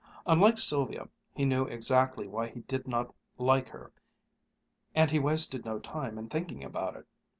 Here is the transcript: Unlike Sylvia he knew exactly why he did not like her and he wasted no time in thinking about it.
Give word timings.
Unlike 0.25 0.57
Sylvia 0.57 1.07
he 1.35 1.45
knew 1.45 1.65
exactly 1.65 2.27
why 2.27 2.47
he 2.47 2.61
did 2.61 2.87
not 2.87 3.13
like 3.37 3.69
her 3.69 3.93
and 4.95 5.11
he 5.11 5.19
wasted 5.19 5.63
no 5.63 5.77
time 5.77 6.17
in 6.17 6.27
thinking 6.27 6.63
about 6.63 6.95
it. 6.95 7.05